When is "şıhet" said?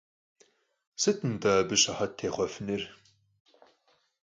1.81-2.11